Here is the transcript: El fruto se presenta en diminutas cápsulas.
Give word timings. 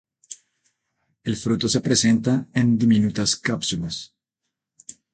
El 1.23 1.37
fruto 1.37 1.69
se 1.69 1.79
presenta 1.79 2.47
en 2.55 2.75
diminutas 2.75 3.35
cápsulas. 3.35 4.15